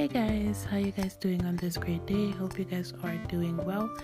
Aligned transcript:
Hey 0.00 0.08
guys, 0.08 0.64
how 0.64 0.78
you 0.78 0.92
guys 0.92 1.14
doing 1.16 1.44
on 1.44 1.56
this 1.56 1.76
great 1.76 2.06
day? 2.06 2.30
Hope 2.30 2.58
you 2.58 2.64
guys 2.64 2.94
are 3.02 3.16
doing 3.28 3.54
well. 3.66 3.94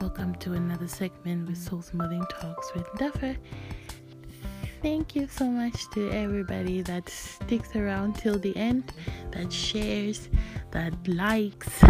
Welcome 0.00 0.34
to 0.40 0.54
another 0.54 0.88
segment 0.88 1.46
with 1.46 1.56
Soul 1.56 1.82
Smoothing 1.82 2.24
Talks 2.40 2.74
with 2.74 2.84
Duffer. 2.98 3.36
Thank 4.82 5.14
you 5.14 5.28
so 5.28 5.44
much 5.44 5.88
to 5.90 6.10
everybody 6.10 6.82
that 6.82 7.08
sticks 7.08 7.76
around 7.76 8.16
till 8.16 8.40
the 8.40 8.56
end, 8.56 8.92
that 9.30 9.52
shares, 9.52 10.30
that 10.72 10.94
likes, 11.06 11.70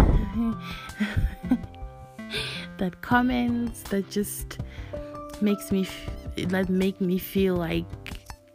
that 2.77 3.01
comments, 3.01 3.81
that 3.89 4.07
just 4.11 4.59
makes 5.41 5.71
me 5.71 5.87
that 6.35 6.69
make 6.69 7.01
me 7.01 7.17
feel 7.17 7.55
like 7.55 7.87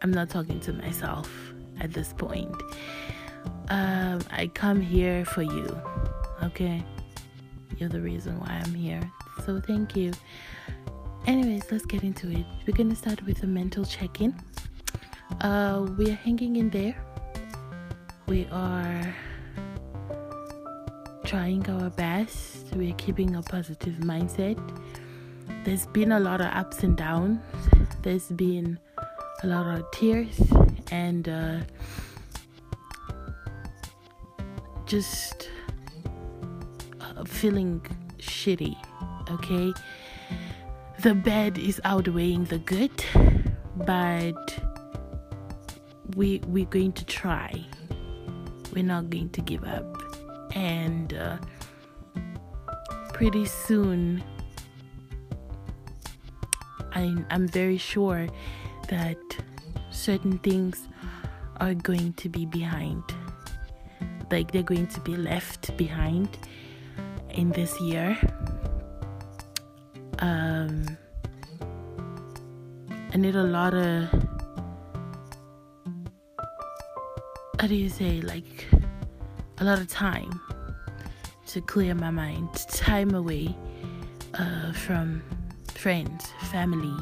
I'm 0.01 0.11
not 0.11 0.29
talking 0.29 0.61
to 0.61 0.71
myself 0.71 1.29
at 1.81 1.91
this 1.91 2.13
point 2.13 2.55
um, 3.69 4.19
I 4.31 4.47
come 4.53 4.81
here 4.81 5.25
for 5.25 5.41
you. 5.41 5.81
Okay? 6.43 6.83
You're 7.77 7.89
the 7.89 8.01
reason 8.01 8.39
why 8.39 8.61
I'm 8.63 8.73
here. 8.73 9.01
So 9.45 9.59
thank 9.59 9.95
you. 9.95 10.11
Anyways, 11.25 11.71
let's 11.71 11.85
get 11.85 12.03
into 12.03 12.29
it. 12.29 12.45
We're 12.67 12.75
gonna 12.75 12.95
start 12.95 13.23
with 13.25 13.43
a 13.43 13.47
mental 13.47 13.85
check-in. 13.85 14.35
Uh, 15.41 15.87
we 15.97 16.11
are 16.11 16.15
hanging 16.15 16.57
in 16.57 16.69
there. 16.69 16.95
We 18.27 18.47
are 18.51 19.15
trying 21.23 21.67
our 21.69 21.89
best. 21.89 22.73
We're 22.75 22.93
keeping 22.95 23.35
a 23.35 23.41
positive 23.41 23.95
mindset. 23.95 24.57
There's 25.63 25.85
been 25.87 26.11
a 26.11 26.19
lot 26.19 26.41
of 26.41 26.47
ups 26.47 26.83
and 26.83 26.97
downs. 26.97 27.39
There's 28.01 28.27
been 28.27 28.79
a 29.43 29.47
lot 29.47 29.65
of 29.65 29.89
tears 29.91 30.39
and 30.91 31.27
uh, 31.27 31.59
just 34.93 35.49
uh, 37.01 37.23
feeling 37.23 37.81
shitty, 38.19 38.75
okay? 39.31 39.73
The 40.99 41.15
bad 41.15 41.57
is 41.57 41.81
outweighing 41.83 42.43
the 42.43 42.59
good, 42.59 43.03
but 43.75 44.59
we 46.15 46.43
we're 46.45 46.67
going 46.77 46.91
to 46.91 47.05
try. 47.05 47.51
We're 48.71 48.83
not 48.83 49.09
going 49.09 49.31
to 49.31 49.41
give 49.41 49.63
up, 49.63 49.97
and 50.55 51.11
uh, 51.11 51.37
pretty 53.13 53.45
soon, 53.45 54.23
I'm, 56.91 57.25
I'm 57.31 57.47
very 57.47 57.79
sure 57.79 58.27
that 58.89 59.17
certain 59.89 60.37
things 60.37 60.87
are 61.57 61.73
going 61.73 62.13
to 62.13 62.29
be 62.29 62.45
behind 62.45 63.03
like 64.33 64.51
they're 64.51 64.63
going 64.63 64.87
to 64.87 64.99
be 65.01 65.15
left 65.15 65.77
behind 65.77 66.27
in 67.29 67.51
this 67.51 67.79
year. 67.79 68.17
Um, 70.17 70.97
I 73.13 73.17
need 73.17 73.35
a 73.35 73.43
lot 73.43 73.75
of 73.75 74.09
how 77.59 77.67
do 77.67 77.75
you 77.75 77.89
say 77.89 78.21
like 78.21 78.65
a 79.59 79.63
lot 79.63 79.77
of 79.79 79.87
time 79.87 80.41
to 81.45 81.61
clear 81.61 81.93
my 81.93 82.09
mind, 82.09 82.49
time 82.69 83.13
away 83.13 83.55
uh, 84.33 84.73
from 84.73 85.21
friends, 85.75 86.25
family. 86.49 86.97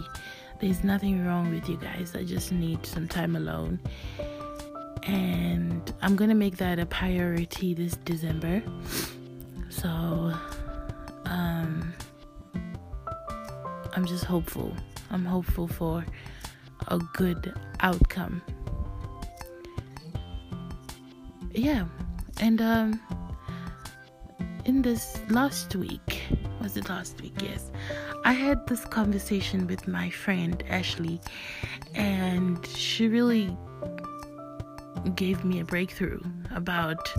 There's 0.59 0.83
nothing 0.83 1.25
wrong 1.25 1.49
with 1.49 1.69
you 1.69 1.77
guys. 1.77 2.13
I 2.13 2.25
just 2.25 2.51
need 2.51 2.85
some 2.85 3.07
time 3.07 3.37
alone 3.37 3.79
and 5.03 5.93
I'm 6.01 6.15
gonna 6.15 6.35
make 6.35 6.57
that 6.57 6.79
a 6.79 6.85
priority 6.85 7.73
this 7.73 7.95
December. 7.95 8.61
So, 9.69 10.33
um, 11.25 11.93
I'm 13.95 14.05
just 14.05 14.25
hopeful. 14.25 14.75
I'm 15.09 15.25
hopeful 15.25 15.67
for 15.67 16.05
a 16.87 16.99
good 17.13 17.53
outcome. 17.81 18.41
Yeah, 21.53 21.85
and 22.39 22.61
um, 22.61 23.01
in 24.65 24.81
this 24.81 25.19
last 25.29 25.75
week, 25.75 26.21
was 26.61 26.77
it 26.77 26.87
last 26.87 27.21
week? 27.21 27.33
Yes, 27.41 27.71
I 28.23 28.33
had 28.33 28.65
this 28.67 28.85
conversation 28.85 29.67
with 29.67 29.87
my 29.87 30.09
friend 30.09 30.63
Ashley, 30.69 31.19
and 31.93 32.65
she 32.67 33.07
really 33.07 33.57
gave 35.15 35.43
me 35.43 35.59
a 35.59 35.65
breakthrough 35.65 36.21
about 36.55 37.11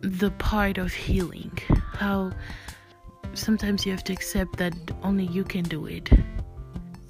the 0.00 0.30
part 0.32 0.78
of 0.78 0.92
healing. 0.92 1.58
How 1.94 2.32
sometimes 3.34 3.84
you 3.84 3.92
have 3.92 4.04
to 4.04 4.12
accept 4.12 4.56
that 4.58 4.74
only 5.02 5.24
you 5.24 5.44
can 5.44 5.64
do 5.64 5.86
it, 5.86 6.10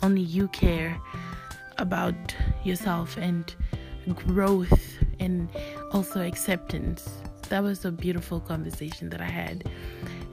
only 0.02 0.22
you 0.22 0.48
care 0.48 0.98
about 1.78 2.34
yourself 2.64 3.16
and 3.16 3.54
growth 4.14 4.98
and 5.20 5.48
also 5.92 6.20
acceptance. 6.20 7.08
That 7.48 7.62
was 7.62 7.84
a 7.84 7.92
beautiful 7.92 8.40
conversation 8.40 9.10
that 9.10 9.20
I 9.20 9.28
had. 9.28 9.68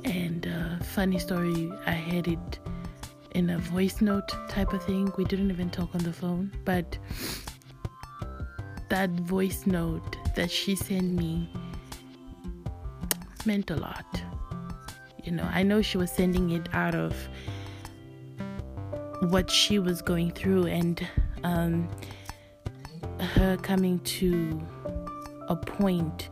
And 0.05 0.47
uh, 0.47 0.83
funny 0.83 1.19
story, 1.19 1.71
I 1.85 1.91
had 1.91 2.27
it 2.27 2.59
in 3.31 3.49
a 3.49 3.57
voice 3.57 4.01
note 4.01 4.29
type 4.49 4.73
of 4.73 4.83
thing. 4.83 5.11
We 5.17 5.25
didn't 5.25 5.51
even 5.51 5.69
talk 5.69 5.93
on 5.95 6.03
the 6.03 6.13
phone, 6.13 6.51
but 6.65 6.97
that 8.93 9.09
voice 9.09 9.65
note 9.65 10.17
that 10.35 10.51
she 10.51 10.75
sent 10.75 11.13
me 11.13 11.49
meant 13.43 13.71
a 13.71 13.75
lot. 13.75 14.05
You 15.23 15.31
know, 15.31 15.49
I 15.51 15.63
know 15.63 15.81
she 15.81 15.97
was 15.97 16.11
sending 16.11 16.51
it 16.51 16.69
out 16.73 16.93
of 16.93 17.15
what 19.31 19.49
she 19.49 19.79
was 19.79 20.03
going 20.03 20.29
through 20.29 20.67
and 20.67 21.07
um, 21.43 21.89
her 23.19 23.57
coming 23.57 23.97
to 24.21 24.61
a 25.49 25.55
point 25.55 26.29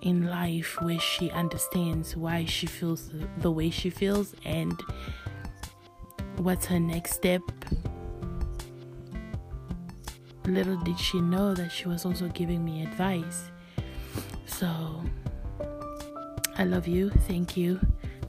in 0.00 0.28
life 0.28 0.80
where 0.80 1.00
she 1.00 1.28
understands 1.32 2.16
why 2.16 2.44
she 2.44 2.66
feels 2.66 3.10
the 3.38 3.50
way 3.50 3.68
she 3.68 3.90
feels 3.90 4.36
and 4.44 4.80
what's 6.36 6.66
her 6.66 6.78
next 6.78 7.14
step 7.14 7.42
little 10.50 10.76
did 10.76 10.98
she 10.98 11.20
know 11.20 11.54
that 11.54 11.70
she 11.70 11.88
was 11.88 12.04
also 12.04 12.28
giving 12.28 12.64
me 12.64 12.82
advice. 12.82 13.50
So, 14.46 15.02
I 16.58 16.64
love 16.64 16.86
you. 16.86 17.10
Thank 17.28 17.56
you. 17.56 17.80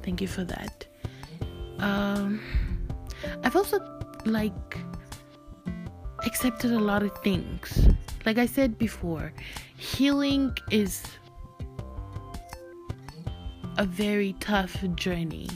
Thank 0.04 0.22
you 0.22 0.28
for 0.28 0.44
that. 0.44 0.86
Um, 1.80 2.42
I've 3.44 3.56
also 3.56 3.80
like 4.26 4.78
accepted 6.26 6.72
a 6.72 6.80
lot 6.80 7.04
of 7.04 7.16
things. 7.20 7.90
Like 8.26 8.38
I 8.38 8.46
said 8.46 8.78
before, 8.78 9.34
healing 9.78 10.56
is 10.70 11.04
a 13.78 13.86
very 13.86 14.34
tough 14.40 14.78
journey. 14.96 15.50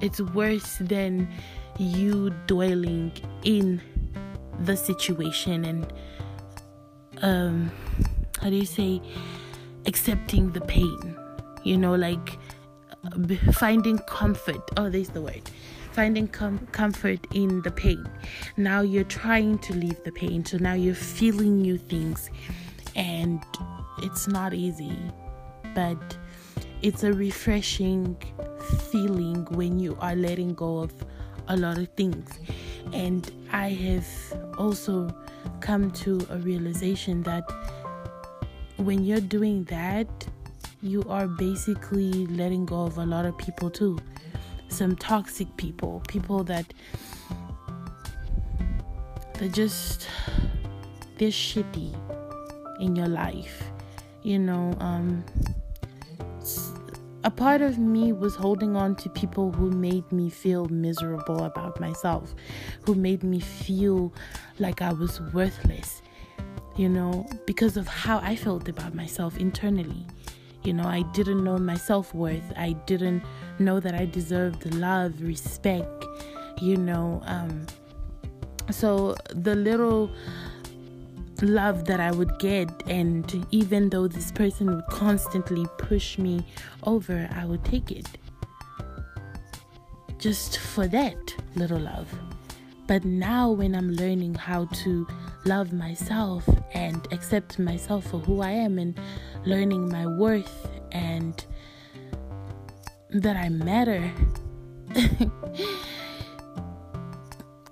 It's 0.00 0.20
worse 0.20 0.76
than 0.80 1.28
you 1.78 2.30
dwelling 2.46 3.12
in 3.42 3.80
the 4.60 4.76
situation 4.76 5.64
and 5.64 5.92
um 7.22 7.70
how 8.40 8.50
do 8.50 8.56
you 8.56 8.66
say 8.66 9.00
accepting 9.86 10.52
the 10.52 10.60
pain 10.62 11.16
you 11.64 11.76
know 11.76 11.94
like 11.94 12.38
finding 13.52 13.98
comfort 14.00 14.60
oh 14.76 14.88
there's 14.88 15.10
the 15.10 15.20
word 15.20 15.50
finding 15.98 16.28
com- 16.28 16.64
comfort 16.70 17.18
in 17.34 17.60
the 17.62 17.72
pain. 17.72 18.08
Now 18.56 18.82
you're 18.82 19.10
trying 19.20 19.58
to 19.66 19.74
leave 19.74 20.00
the 20.04 20.12
pain 20.12 20.44
so 20.44 20.56
now 20.58 20.74
you're 20.74 20.94
feeling 20.94 21.60
new 21.60 21.76
things 21.76 22.30
and 22.94 23.42
it's 23.98 24.28
not 24.28 24.54
easy 24.54 24.96
but 25.74 25.98
it's 26.82 27.02
a 27.02 27.12
refreshing 27.12 28.16
feeling 28.92 29.44
when 29.50 29.80
you 29.80 29.98
are 30.00 30.14
letting 30.14 30.54
go 30.54 30.78
of 30.78 30.92
a 31.48 31.56
lot 31.56 31.78
of 31.78 31.88
things 31.96 32.38
and 32.92 33.30
I 33.52 33.68
have 33.70 34.06
also 34.58 35.14
come 35.60 35.90
to 35.92 36.26
a 36.30 36.38
realization 36.38 37.22
that 37.24 37.50
when 38.76 39.04
you're 39.04 39.20
doing 39.20 39.64
that, 39.64 40.08
you 40.82 41.02
are 41.08 41.26
basically 41.26 42.26
letting 42.26 42.64
go 42.64 42.82
of 42.82 42.98
a 42.98 43.04
lot 43.04 43.26
of 43.26 43.36
people 43.38 43.70
too. 43.70 43.98
Some 44.68 44.96
toxic 44.96 45.48
people, 45.56 46.02
people 46.08 46.44
that 46.44 46.72
they're 49.34 49.48
just 49.48 50.08
they're 51.16 51.30
shitty 51.30 51.94
in 52.80 52.94
your 52.94 53.08
life. 53.08 53.64
You 54.22 54.38
know, 54.38 54.76
um 54.80 55.24
a 57.28 57.30
part 57.30 57.60
of 57.60 57.76
me 57.78 58.10
was 58.10 58.34
holding 58.34 58.74
on 58.74 58.96
to 58.96 59.10
people 59.10 59.52
who 59.52 59.70
made 59.70 60.10
me 60.10 60.30
feel 60.30 60.66
miserable 60.68 61.44
about 61.44 61.78
myself, 61.78 62.34
who 62.86 62.94
made 62.94 63.22
me 63.22 63.38
feel 63.38 64.14
like 64.58 64.80
I 64.80 64.94
was 64.94 65.20
worthless. 65.34 66.00
you 66.78 66.88
know, 66.88 67.26
because 67.44 67.76
of 67.76 67.86
how 67.88 68.18
I 68.20 68.36
felt 68.36 68.68
about 68.68 68.94
myself 68.94 69.36
internally. 69.36 70.06
You 70.62 70.72
know, 70.72 70.84
I 70.84 71.02
didn't 71.12 71.42
know 71.42 71.58
my 71.58 71.74
self 71.74 72.14
worth. 72.14 72.52
I 72.56 72.72
didn't 72.86 73.22
know 73.58 73.80
that 73.80 73.94
I 73.94 74.06
deserved 74.06 74.72
love, 74.74 75.20
respect, 75.20 76.04
you 76.62 76.76
know. 76.76 77.20
Um, 77.26 77.66
so 78.70 79.16
the 79.34 79.56
little 79.56 80.10
love 81.42 81.84
that 81.86 82.00
I 82.00 82.10
would 82.10 82.38
get, 82.38 82.70
and 82.88 83.46
even 83.50 83.90
though 83.90 84.08
this 84.08 84.32
person 84.32 84.74
would 84.74 84.86
constantly 84.86 85.66
push 85.78 86.18
me 86.18 86.44
over, 86.84 87.28
I 87.32 87.44
would 87.44 87.64
take 87.64 87.90
it 87.90 88.06
just 90.18 90.58
for 90.58 90.86
that 90.88 91.34
little 91.54 91.78
love. 91.78 92.08
But 92.86 93.04
now, 93.04 93.50
when 93.50 93.74
I'm 93.74 93.92
learning 93.92 94.34
how 94.34 94.64
to 94.64 95.06
love 95.44 95.72
myself 95.72 96.48
and 96.74 97.06
accept 97.12 97.58
myself 97.58 98.10
for 98.10 98.18
who 98.18 98.40
I 98.42 98.50
am 98.50 98.78
and 98.78 98.98
learning 99.44 99.88
my 99.88 100.06
worth 100.06 100.68
and 100.92 101.44
that 103.10 103.36
I 103.36 103.48
matter. 103.48 104.12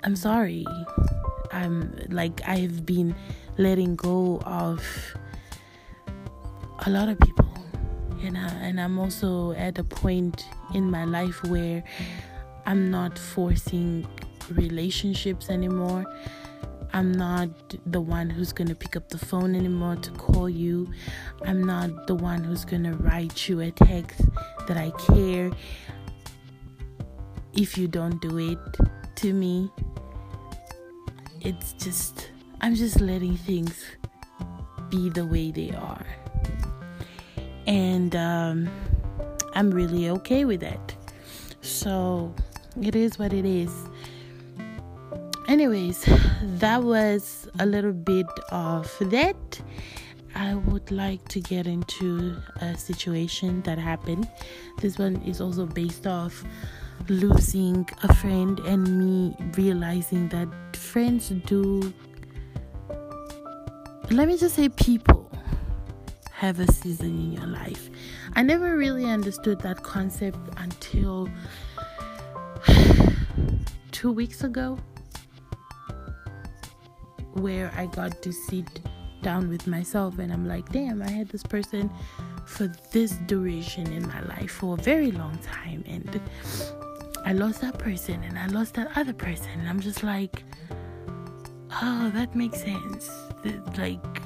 I'm 0.05 0.17
sorry. 0.17 0.65
I'm 1.53 1.95
like 2.09 2.41
I've 2.47 2.87
been 2.87 3.15
letting 3.59 3.97
go 3.97 4.41
of 4.45 4.83
a 6.87 6.91
lot 6.91 7.09
of 7.09 7.19
people, 7.21 7.49
you 8.19 8.31
know, 8.31 8.47
and 8.61 8.81
I'm 8.81 8.99
also 8.99 9.53
at 9.53 9.79
a 9.79 9.85
point 9.85 10.47
in 10.75 10.91
my 10.91 11.05
life 11.05 11.43
where 11.45 11.83
I'm 12.67 12.91
not 12.91 13.19
forcing 13.19 14.07
relationships 14.51 15.49
anymore. 15.51 16.05
I'm 16.93 17.13
not 17.13 17.49
the 17.87 18.01
one 18.01 18.31
who's 18.31 18.53
going 18.53 18.69
to 18.69 18.75
pick 18.75 18.97
up 18.97 19.09
the 19.09 19.19
phone 19.19 19.55
anymore 19.55 19.97
to 19.97 20.11
call 20.13 20.49
you. 20.49 20.91
I'm 21.45 21.63
not 21.65 22.07
the 22.07 22.15
one 22.15 22.43
who's 22.45 22.65
going 22.65 22.85
to 22.85 22.95
write 22.95 23.49
you 23.49 23.61
a 23.61 23.71
text 23.71 24.21
that 24.67 24.77
I 24.77 24.91
care 25.13 25.51
if 27.55 27.77
you 27.77 27.89
don't 27.89 28.21
do 28.21 28.39
it 28.39 28.59
to 29.17 29.33
me. 29.33 29.71
It's 31.41 31.73
just, 31.75 32.31
I'm 32.67 32.75
just 32.75 33.01
letting 33.01 33.37
things 33.37 33.85
be 34.91 35.09
the 35.09 35.25
way 35.25 35.53
they 35.53 35.71
are. 35.71 36.05
And 37.69 38.17
um, 38.17 38.69
I'm 39.55 39.71
really 39.71 40.11
okay 40.11 40.45
with 40.45 40.63
that. 40.63 40.97
So 41.61 42.35
it 42.83 42.97
is 42.97 43.21
what 43.21 43.33
it 43.33 43.45
is 43.45 43.73
anyways 45.47 46.05
that 46.59 46.83
was 46.83 47.49
a 47.61 47.67
little 47.67 47.93
bit 47.93 48.27
of 48.51 48.93
that 49.01 49.61
i 50.35 50.55
would 50.55 50.91
like 50.91 51.27
to 51.29 51.41
get 51.41 51.69
into 51.69 52.37
a 52.61 52.77
situation 52.77 53.63
that 53.63 53.79
happened 53.79 54.29
this 54.81 54.99
one 54.99 55.15
is 55.23 55.41
also 55.41 55.65
based 55.65 56.07
off 56.07 56.45
losing 57.09 57.89
a 58.03 58.13
friend 58.15 58.59
and 58.61 58.99
me 58.99 59.37
realizing 59.57 60.29
that 60.29 60.49
friends 60.75 61.29
do 61.47 61.95
let 64.11 64.29
me 64.29 64.39
just 64.39 64.55
say 64.55 64.69
people 64.69 65.31
have 66.31 66.61
a 66.61 66.71
season 66.71 67.09
in 67.19 67.33
your 67.33 67.47
life. 67.47 67.91
I 68.35 68.43
never 68.43 68.77
really 68.77 69.07
understood 69.07 69.61
that 69.61 69.83
concept 69.83 70.39
until 70.59 71.29
two 73.91 74.13
weeks 74.13 74.45
ago 74.45 74.79
where 77.33 77.73
I 77.77 77.87
got 77.87 78.23
to 78.23 78.33
sit 78.33 78.81
down 79.23 79.49
with 79.49 79.67
myself 79.67 80.19
and 80.19 80.33
I'm 80.33 80.47
like, 80.47 80.71
damn, 80.71 81.03
I 81.03 81.11
had 81.11 81.29
this 81.29 81.43
person 81.43 81.91
for 82.45 82.69
this 82.93 83.13
duration 83.27 83.93
in 83.93 84.07
my 84.07 84.23
life 84.23 84.53
for 84.53 84.75
a 84.75 84.83
very 84.83 85.11
long 85.11 85.37
time 85.39 85.83
and 85.87 86.21
I 87.25 87.33
lost 87.33 87.61
that 87.63 87.79
person 87.79 88.23
and 88.23 88.39
I 88.39 88.47
lost 88.47 88.75
that 88.75 88.97
other 88.97 89.13
person. 89.13 89.51
And 89.59 89.69
I'm 89.69 89.81
just 89.81 90.05
like 90.05 90.45
oh 91.83 92.11
that 92.15 92.35
makes 92.37 92.63
sense 92.63 93.26
like 93.77 94.23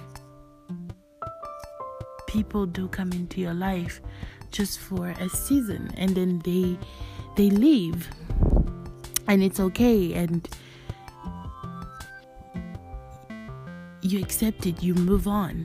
people 2.27 2.67
do 2.67 2.89
come 2.89 3.13
into 3.13 3.41
your 3.41 3.55
life 3.55 4.01
just 4.51 4.79
for 4.79 5.09
a 5.09 5.29
season 5.29 5.91
and 5.97 6.15
then 6.15 6.41
they 6.45 6.79
they 7.37 7.51
leave 7.51 8.09
and 9.29 9.43
it's 9.43 9.61
okay 9.61 10.13
and 10.15 10.49
you 14.03 14.21
accept 14.21 14.67
it, 14.67 14.83
you 14.83 14.95
move 14.95 15.29
on. 15.29 15.65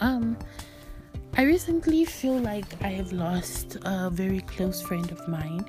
Um, 0.00 0.36
I 1.36 1.42
recently 1.42 2.04
feel 2.04 2.38
like 2.38 2.66
I 2.82 2.88
have 2.88 3.12
lost 3.12 3.78
a 3.84 4.10
very 4.10 4.40
close 4.40 4.82
friend 4.82 5.10
of 5.10 5.26
mine. 5.28 5.64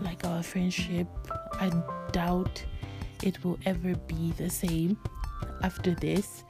Like 0.00 0.24
our 0.24 0.42
friendship, 0.42 1.06
I 1.54 1.70
doubt 2.12 2.64
it 3.22 3.44
will 3.44 3.58
ever 3.66 3.94
be 3.94 4.32
the 4.32 4.48
same 4.48 4.96
after 5.62 5.94
this. 5.94 6.44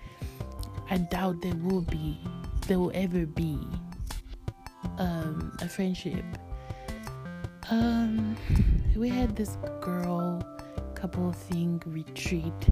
I 0.91 0.99
doubt 0.99 1.43
there 1.43 1.55
will 1.57 1.83
be, 1.83 2.19
there 2.67 2.79
will 2.79 2.93
ever 2.95 3.27
be 3.27 3.59
um, 4.99 5.57
a 5.61 5.69
friendship. 5.69 6.25
Um, 7.71 8.37
we 8.97 9.09
had 9.09 9.37
this 9.37 9.57
girl 9.81 10.43
couple 10.95 11.33
thing 11.33 11.81
retreat 11.87 12.71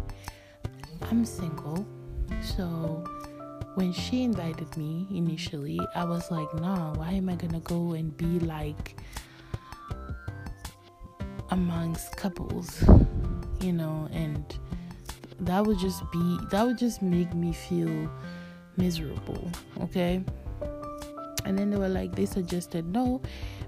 I'm 1.11 1.25
single. 1.25 1.87
So 2.41 3.05
when 3.75 3.93
she 3.93 4.25
invited 4.25 4.77
me 4.77 5.07
initially, 5.11 5.79
I 5.95 6.05
was 6.05 6.31
like, 6.31 6.53
nah, 6.55 6.95
why 6.95 7.13
am 7.13 7.29
I 7.29 7.37
gonna 7.37 7.61
go 7.61 7.93
and 7.93 8.17
be 8.17 8.41
like 8.41 9.01
amongst 11.51 12.17
couples, 12.17 12.83
you 13.61 13.73
know? 13.73 14.09
And 14.13 14.45
that 15.41 15.65
would 15.65 15.79
just 15.79 16.03
be, 16.11 16.39
that 16.51 16.67
would 16.67 16.79
just 16.79 17.03
make 17.03 17.35
me 17.35 17.53
feel 17.53 18.11
miserable, 18.77 19.51
okay? 19.81 20.25
And 21.45 21.59
then 21.59 21.71
they 21.71 21.77
were 21.77 21.89
like, 21.89 22.15
they 22.15 22.27
suggested, 22.27 22.87
no, 22.87 23.21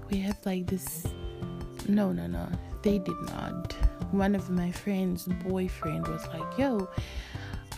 we 0.09 0.19
have 0.19 0.37
like 0.45 0.67
this. 0.67 1.05
No, 1.87 2.11
no, 2.11 2.27
no, 2.27 2.47
they 2.83 2.99
did 2.99 3.19
not. 3.27 3.73
One 4.11 4.35
of 4.35 4.49
my 4.49 4.71
friends' 4.71 5.27
boyfriend 5.47 6.07
was 6.07 6.25
like, 6.27 6.57
yo, 6.57 6.89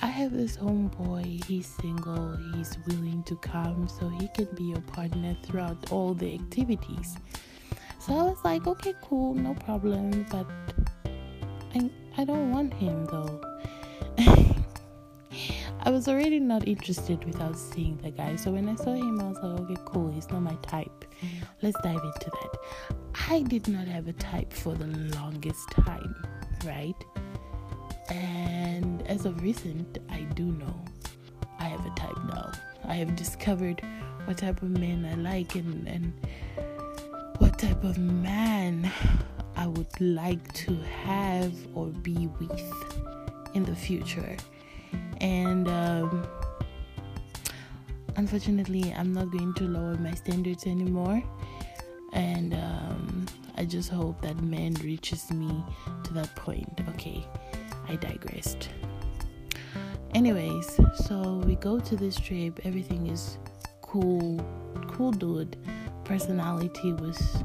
I 0.01 0.07
have 0.07 0.31
this 0.35 0.57
homeboy, 0.57 1.43
he's 1.45 1.67
single, 1.67 2.35
he's 2.55 2.77
willing 2.87 3.23
to 3.23 3.35
come 3.35 3.87
so 3.87 4.09
he 4.09 4.27
can 4.29 4.47
be 4.55 4.63
your 4.63 4.81
partner 4.81 5.37
throughout 5.43 5.91
all 5.91 6.13
the 6.15 6.33
activities. 6.33 7.17
So 7.99 8.17
I 8.17 8.23
was 8.23 8.37
like, 8.43 8.65
okay, 8.65 8.95
cool, 9.03 9.35
no 9.35 9.53
problem, 9.53 10.25
but 10.31 10.47
I, 11.75 11.89
I 12.17 12.25
don't 12.25 12.51
want 12.51 12.73
him 12.73 13.05
though. 13.05 13.50
I 15.83 15.89
was 15.89 16.07
already 16.07 16.39
not 16.39 16.67
interested 16.67 17.23
without 17.25 17.57
seeing 17.57 17.97
the 17.97 18.11
guy. 18.11 18.35
So 18.35 18.51
when 18.51 18.69
I 18.69 18.75
saw 18.75 18.93
him, 18.93 19.19
I 19.19 19.29
was 19.29 19.37
like, 19.37 19.59
okay, 19.61 19.81
cool, 19.85 20.11
he's 20.11 20.29
not 20.29 20.41
my 20.41 20.55
type. 20.61 21.05
Let's 21.63 21.79
dive 21.81 22.03
into 22.03 22.29
that. 22.29 23.05
I 23.29 23.41
did 23.41 23.67
not 23.67 23.87
have 23.87 24.07
a 24.07 24.13
type 24.13 24.53
for 24.53 24.75
the 24.75 24.85
longest 25.17 25.71
time, 25.71 26.15
right? 26.65 26.95
And 28.09 29.07
as 29.07 29.25
of 29.25 29.41
recent, 29.41 29.97
I 30.09 30.21
do 30.35 30.43
know 30.43 30.85
I 31.59 31.63
have 31.63 31.83
a 31.83 31.89
type 31.95 32.17
now. 32.25 32.51
I 32.85 32.95
have 32.95 33.15
discovered 33.15 33.81
what 34.25 34.37
type 34.37 34.61
of 34.61 34.69
men 34.69 35.03
I 35.05 35.15
like 35.15 35.55
and, 35.55 35.87
and 35.87 36.13
what 37.39 37.57
type 37.57 37.83
of 37.83 37.97
man 37.97 38.91
I 39.55 39.65
would 39.65 39.99
like 39.99 40.53
to 40.53 40.75
have 41.05 41.53
or 41.73 41.87
be 41.87 42.27
with 42.39 42.61
in 43.55 43.63
the 43.63 43.75
future. 43.75 44.37
And 45.21 45.67
um, 45.67 46.27
unfortunately, 48.17 48.93
I'm 48.97 49.13
not 49.13 49.31
going 49.31 49.53
to 49.53 49.63
lower 49.63 49.95
my 49.95 50.13
standards 50.13 50.65
anymore. 50.65 51.23
And 52.13 52.53
um, 52.53 53.25
I 53.55 53.65
just 53.65 53.89
hope 53.89 54.21
that 54.21 54.41
man 54.41 54.73
reaches 54.83 55.31
me 55.31 55.63
to 56.03 56.13
that 56.15 56.35
point. 56.35 56.81
Okay, 56.89 57.25
I 57.87 57.95
digressed. 57.95 58.69
Anyways, 60.13 60.77
so 61.05 61.41
we 61.45 61.55
go 61.55 61.79
to 61.79 61.95
this 61.95 62.17
trip, 62.19 62.59
everything 62.65 63.07
is 63.07 63.37
cool, 63.81 64.43
cool 64.87 65.11
dude. 65.11 65.55
Personality 66.03 66.91
was 66.93 67.43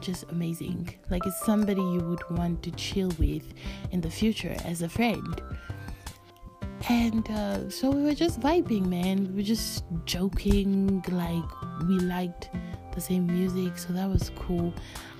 just 0.00 0.24
amazing. 0.30 0.94
Like 1.10 1.26
it's 1.26 1.44
somebody 1.44 1.82
you 1.82 2.00
would 2.00 2.30
want 2.30 2.62
to 2.62 2.70
chill 2.70 3.10
with 3.18 3.52
in 3.90 4.00
the 4.00 4.10
future 4.10 4.56
as 4.64 4.80
a 4.80 4.88
friend. 4.88 5.42
And 6.88 7.28
uh, 7.30 7.70
so 7.70 7.90
we 7.90 8.02
were 8.02 8.14
just 8.14 8.40
vibing, 8.40 8.86
man. 8.86 9.28
We 9.28 9.36
were 9.36 9.42
just 9.42 9.84
joking, 10.04 11.04
like 11.10 11.44
we 11.88 11.98
liked 11.98 12.50
the 12.94 13.00
same 13.00 13.26
music, 13.26 13.78
so 13.78 13.92
that 13.92 14.08
was 14.08 14.30
cool. 14.36 14.72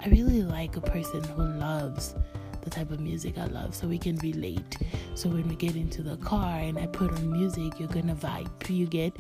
I 0.05 0.09
really 0.09 0.43
like 0.43 0.77
a 0.77 0.81
person 0.81 1.23
who 1.25 1.43
loves 1.43 2.15
the 2.63 2.71
type 2.71 2.91
of 2.91 2.99
music 2.99 3.39
I 3.39 3.47
love 3.47 3.75
so 3.75 3.87
we 3.87 3.99
can 3.99 4.17
relate. 4.17 4.79
So 5.15 5.29
when 5.29 5.47
we 5.49 5.55
get 5.55 5.77
into 5.77 6.03
the 6.03 6.17
car 6.17 6.59
and 6.59 6.79
I 6.79 6.87
put 6.87 7.13
on 7.13 7.31
music, 7.31 7.79
you're 7.79 7.89
gonna 7.89 8.15
vibe. 8.15 8.69
You 8.69 8.87
get 8.87 9.17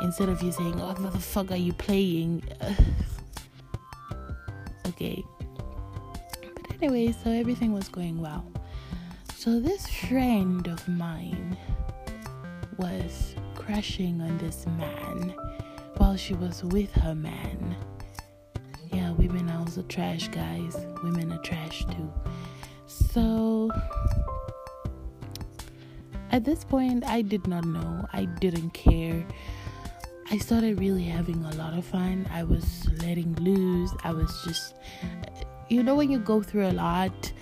instead 0.00 0.28
of 0.28 0.42
you 0.42 0.52
saying, 0.52 0.80
"Oh, 0.80 0.94
what 0.94 1.12
the 1.12 1.18
fuck 1.18 1.50
are 1.50 1.56
you 1.56 1.72
playing?" 1.72 2.42
okay. 4.86 5.22
But 6.54 6.82
anyway, 6.82 7.12
so 7.12 7.30
everything 7.30 7.72
was 7.72 7.88
going 7.88 8.20
well. 8.20 8.44
So 9.34 9.60
this 9.60 9.88
friend 9.88 10.66
of 10.68 10.86
mine 10.88 11.56
was 12.78 13.34
crushing 13.54 14.20
on 14.20 14.38
this 14.38 14.66
man 14.66 15.34
while 15.96 16.16
she 16.16 16.34
was 16.34 16.64
with 16.64 16.92
her 16.92 17.14
man. 17.14 17.76
Yeah, 18.92 19.12
women 19.12 19.48
are 19.50 19.60
also 19.60 19.82
trash, 19.82 20.28
guys. 20.28 20.76
Women 21.02 21.32
are 21.32 21.42
trash 21.42 21.84
too. 21.86 22.12
So 22.86 23.70
at 26.30 26.44
this 26.44 26.64
point, 26.64 27.04
I 27.04 27.22
did 27.22 27.46
not 27.46 27.64
know. 27.64 28.06
I 28.12 28.24
didn't 28.24 28.70
care. 28.70 29.24
I 30.30 30.38
started 30.38 30.78
really 30.80 31.04
having 31.04 31.44
a 31.44 31.54
lot 31.54 31.74
of 31.76 31.84
fun. 31.84 32.26
I 32.32 32.44
was 32.44 32.88
letting 33.02 33.34
loose. 33.36 33.92
I 34.02 34.12
was 34.12 34.42
just, 34.44 34.74
you 35.68 35.82
know, 35.82 35.94
when 35.94 36.10
you 36.10 36.18
go 36.18 36.42
through 36.42 36.66
a 36.66 36.72
lot 36.72 37.32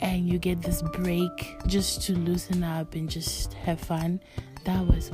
and 0.00 0.28
you 0.28 0.38
get 0.38 0.62
this 0.62 0.82
break 0.82 1.56
just 1.66 2.02
to 2.02 2.12
loosen 2.12 2.62
up 2.62 2.94
and 2.94 3.08
just 3.08 3.54
have 3.54 3.80
fun, 3.80 4.20
that 4.64 4.86
was 4.86 5.10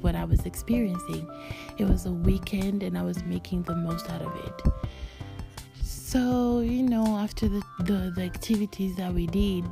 what 0.00 0.14
I 0.14 0.24
was 0.24 0.44
experiencing. 0.44 1.28
It 1.78 1.84
was 1.84 2.06
a 2.06 2.12
weekend 2.12 2.82
and 2.82 2.98
I 2.98 3.02
was 3.02 3.22
making 3.24 3.62
the 3.62 3.76
most 3.76 4.10
out 4.10 4.22
of 4.22 4.34
it. 4.44 4.72
So, 5.82 6.60
you 6.60 6.82
know, 6.82 7.16
after 7.16 7.48
the, 7.48 7.62
the, 7.80 8.12
the 8.14 8.22
activities 8.22 8.96
that 8.96 9.14
we 9.14 9.26
did, 9.26 9.64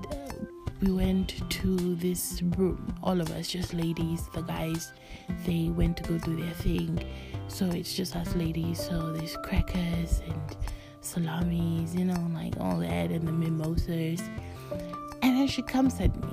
we 0.81 0.93
went 0.93 1.49
to 1.51 1.95
this 1.97 2.41
room, 2.57 2.95
all 3.03 3.21
of 3.21 3.31
us, 3.33 3.49
just 3.49 3.75
ladies. 3.75 4.27
The 4.33 4.41
guys, 4.41 4.93
they 5.45 5.69
went 5.69 5.99
to 5.99 6.03
go 6.05 6.19
do 6.19 6.37
their 6.43 6.55
thing. 6.55 7.05
So 7.49 7.67
it's 7.67 7.95
just 7.95 8.17
us 8.17 8.35
ladies. 8.35 8.83
So 8.83 9.13
there's 9.13 9.37
crackers 9.39 10.23
and 10.27 10.57
salamis, 11.01 11.95
you 11.95 12.05
know, 12.05 12.31
like 12.35 12.55
all 12.61 12.79
that, 12.79 13.11
and 13.11 13.27
the 13.27 13.33
mimosas. 13.33 14.23
And 15.23 15.37
then 15.37 15.47
she 15.47 15.63
comes 15.63 16.01
at 16.01 16.15
me. 16.17 16.33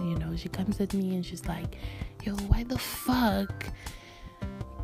You 0.00 0.18
know, 0.18 0.36
she 0.36 0.48
comes 0.48 0.80
at 0.80 0.92
me 0.92 1.14
and 1.14 1.24
she's 1.24 1.46
like, 1.46 1.76
yo, 2.22 2.34
why 2.48 2.64
the 2.64 2.78
fuck 2.78 3.66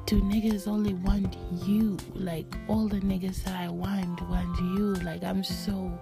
do 0.06 0.20
niggas 0.22 0.66
only 0.66 0.94
want 0.94 1.36
you? 1.64 1.96
Like, 2.14 2.46
all 2.68 2.88
the 2.88 3.00
niggas 3.00 3.44
that 3.44 3.54
I 3.60 3.68
want 3.68 4.20
want 4.28 4.58
you. 4.58 4.94
Like, 5.04 5.22
I'm 5.22 5.44
so 5.44 5.92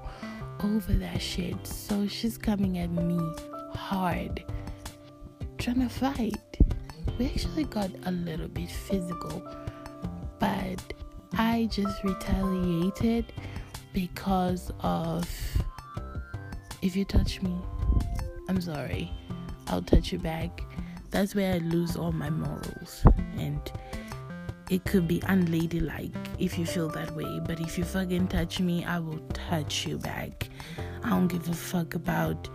over 0.62 0.92
that 0.92 1.20
shit. 1.20 1.66
So 1.66 2.06
she's 2.06 2.38
coming 2.38 2.78
at 2.78 2.90
me 2.90 3.18
hard, 3.74 4.44
trying 5.58 5.80
to 5.80 5.88
fight. 5.88 6.36
We 7.18 7.26
actually 7.26 7.64
got 7.64 7.90
a 8.04 8.12
little 8.12 8.48
bit 8.48 8.70
physical, 8.70 9.42
but 10.38 10.80
I 11.36 11.68
just 11.70 12.02
retaliated 12.04 13.32
because 13.92 14.70
of 14.80 15.28
if 16.82 16.96
you 16.96 17.04
touch 17.04 17.42
me, 17.42 17.56
I'm 18.48 18.60
sorry, 18.60 19.10
I'll 19.66 19.82
touch 19.82 20.12
you 20.12 20.18
back. 20.18 20.62
That's 21.10 21.34
where 21.34 21.54
I 21.54 21.58
lose 21.58 21.96
all 21.96 22.12
my 22.12 22.30
morals. 22.30 23.04
And 23.36 23.60
it 24.70 24.84
could 24.84 25.08
be 25.08 25.20
unladylike 25.20 26.14
if 26.38 26.58
you 26.58 26.66
feel 26.66 26.88
that 26.90 27.10
way, 27.16 27.40
but 27.46 27.60
if 27.60 27.78
you 27.78 27.84
fucking 27.84 28.28
touch 28.28 28.60
me, 28.60 28.84
I 28.84 28.98
will 28.98 29.20
touch 29.32 29.86
you 29.86 29.98
back. 29.98 30.48
I 31.02 31.10
don't 31.10 31.28
give 31.28 31.48
a 31.48 31.54
fuck 31.54 31.94
about 31.94 32.48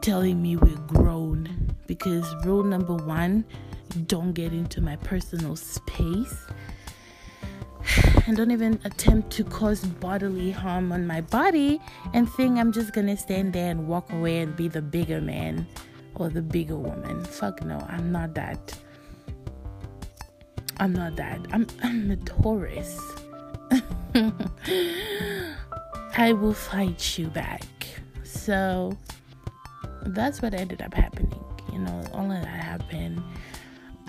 telling 0.00 0.42
me 0.42 0.56
we're 0.56 0.76
grown. 0.86 1.74
Because 1.86 2.26
rule 2.44 2.64
number 2.64 2.94
one 2.94 3.44
don't 4.06 4.32
get 4.32 4.52
into 4.52 4.80
my 4.80 4.96
personal 4.96 5.54
space 5.54 6.46
and 8.26 8.36
don't 8.36 8.50
even 8.50 8.80
attempt 8.84 9.30
to 9.32 9.44
cause 9.44 9.84
bodily 9.84 10.50
harm 10.50 10.92
on 10.92 11.06
my 11.06 11.20
body 11.20 11.80
and 12.12 12.28
think 12.30 12.58
I'm 12.58 12.72
just 12.72 12.92
gonna 12.92 13.16
stand 13.16 13.52
there 13.52 13.70
and 13.70 13.86
walk 13.86 14.10
away 14.12 14.38
and 14.38 14.56
be 14.56 14.68
the 14.68 14.82
bigger 14.82 15.20
man 15.20 15.66
or 16.14 16.28
the 16.28 16.42
bigger 16.42 16.76
woman. 16.76 17.24
Fuck 17.24 17.64
no, 17.64 17.78
I'm 17.88 18.10
not 18.12 18.34
that. 18.34 18.76
I'm 20.78 20.92
not 20.92 21.16
that. 21.16 21.40
I'm 21.52 21.66
I'm 21.82 22.10
a 22.10 22.16
Taurus. 22.16 23.00
I 26.16 26.32
will 26.32 26.54
fight 26.54 27.18
you 27.18 27.26
back. 27.28 27.64
So 28.22 28.96
that's 30.06 30.40
what 30.42 30.54
ended 30.54 30.82
up 30.82 30.94
happening. 30.94 31.38
You 31.72 31.80
know, 31.80 32.04
all 32.12 32.30
of 32.30 32.42
that 32.42 32.46
happened. 32.46 33.22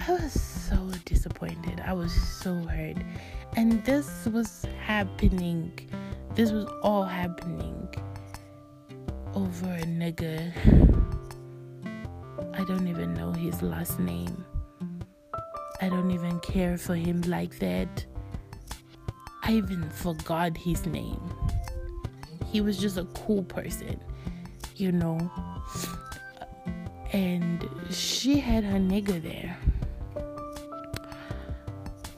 I 0.07 0.12
was 0.12 0.39
so 0.39 0.91
disappointed. 1.05 1.81
I 1.83 1.93
was 1.93 2.13
so 2.13 2.53
hurt. 2.53 2.97
And 3.55 3.83
this 3.85 4.27
was 4.27 4.63
happening. 4.79 5.71
This 6.35 6.51
was 6.51 6.67
all 6.83 7.05
happening 7.05 7.89
over 9.33 9.65
a 9.65 9.81
nigga. 9.81 10.53
I 12.53 12.63
don't 12.65 12.88
even 12.88 13.15
know 13.15 13.31
his 13.31 13.63
last 13.63 14.00
name. 14.00 14.45
I 15.81 15.89
don't 15.89 16.12
even 16.12 16.39
care 16.41 16.77
for 16.77 16.93
him 16.93 17.21
like 17.24 17.57
that. 17.57 18.05
I 19.41 19.53
even 19.53 19.89
forgot 19.89 20.55
his 20.55 20.85
name. 20.85 21.21
He 22.45 22.62
was 22.62 22.77
just 22.77 22.97
a 22.97 23.05
cool 23.05 23.41
person, 23.41 24.00
you 24.75 24.91
know. 24.91 25.31
And 27.12 27.67
she 27.89 28.39
had 28.39 28.63
her 28.63 28.77
nigga 28.77 29.19
there. 29.19 29.57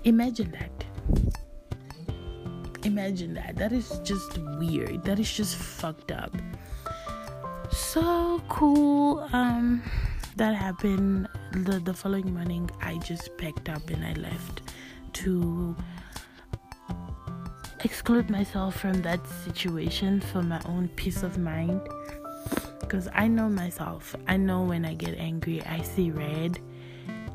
Imagine 0.07 0.51
that. 0.51 0.85
Imagine 2.85 3.33
that. 3.33 3.57
That 3.57 3.73
is 3.73 3.99
just 4.05 4.37
weird. 4.57 5.03
That 5.03 5.19
is 5.19 5.31
just 5.31 5.57
fucked 5.57 6.11
up. 6.11 6.31
So 7.71 8.41
cool. 8.47 9.27
Um 9.33 9.83
that 10.37 10.53
happened 10.53 11.27
the, 11.51 11.79
the 11.79 11.93
following 11.93 12.31
morning 12.31 12.69
i 12.81 12.95
just 12.99 13.35
packed 13.37 13.69
up 13.69 13.89
and 13.89 14.05
i 14.05 14.13
left 14.13 14.61
to 15.11 15.75
exclude 17.83 18.29
myself 18.29 18.79
from 18.79 19.01
that 19.01 19.19
situation 19.45 20.21
for 20.21 20.43
my 20.43 20.61
own 20.65 20.87
peace 20.89 21.23
of 21.23 21.39
mind 21.39 21.81
because 22.79 23.07
i 23.13 23.27
know 23.27 23.49
myself 23.49 24.15
i 24.27 24.37
know 24.37 24.61
when 24.61 24.85
i 24.85 24.93
get 24.93 25.17
angry 25.17 25.59
i 25.63 25.81
see 25.81 26.11
red 26.11 26.59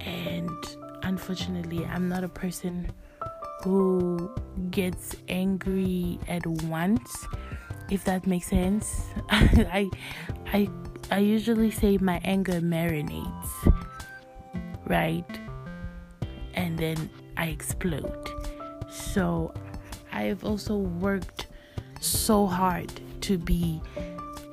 and 0.01 0.77
unfortunately 1.03 1.85
i'm 1.87 2.09
not 2.09 2.25
a 2.25 2.29
person 2.29 2.91
who 3.63 4.31
gets 4.71 5.15
angry 5.29 6.19
at 6.29 6.47
once 6.47 7.27
if 7.91 8.05
that 8.05 8.27
makes 8.27 8.49
sense 8.49 9.07
i 9.31 9.89
i 10.53 10.69
I 11.13 11.19
usually 11.19 11.71
say 11.71 11.99
my 11.99 12.23
anger 12.25 12.63
marinates, 12.63 13.51
right? 14.87 15.29
And 16.55 16.79
then 16.79 17.11
I 17.37 17.49
explode. 17.49 18.31
So 18.91 19.53
I've 20.11 20.43
also 20.43 20.79
worked 20.79 21.49
so 22.01 22.47
hard 22.47 22.91
to 23.23 23.37
be 23.37 23.83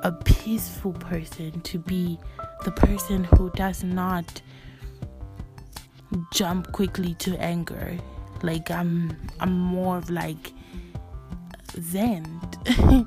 a 0.02 0.12
peaceful 0.12 0.92
person, 0.92 1.62
to 1.62 1.80
be 1.80 2.20
the 2.66 2.72
person 2.72 3.24
who 3.24 3.50
does 3.52 3.82
not 3.82 4.42
jump 6.40 6.72
quickly 6.72 7.14
to 7.16 7.38
anger. 7.42 7.98
Like 8.44 8.72
I'm 8.72 9.14
I'm 9.42 9.52
more 9.52 9.98
of 9.98 10.10
like 10.10 10.54
zen. 11.82 12.24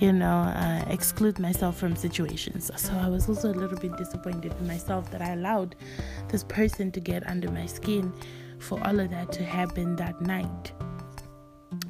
you 0.00 0.12
know, 0.12 0.38
uh, 0.62 0.84
exclude 0.88 1.40
myself 1.40 1.76
from 1.76 1.96
situations. 1.96 2.70
So 2.76 2.92
I 2.94 3.08
was 3.08 3.28
also 3.28 3.52
a 3.52 3.58
little 3.62 3.76
bit 3.76 3.96
disappointed 3.96 4.54
in 4.60 4.68
myself 4.68 5.10
that 5.10 5.20
I 5.20 5.32
allowed 5.32 5.74
this 6.28 6.44
person 6.44 6.92
to 6.92 7.00
get 7.00 7.28
under 7.28 7.50
my 7.50 7.66
skin 7.66 8.12
for 8.60 8.78
all 8.86 9.00
of 9.00 9.10
that 9.10 9.32
to 9.32 9.42
happen 9.42 9.96
that 9.96 10.20
night. 10.20 10.72